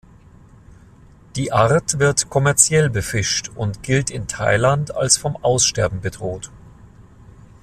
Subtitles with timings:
[1.35, 6.49] Die Art wird kommerziell befischt und gilt in Thailand als vom Aussterben bedroht.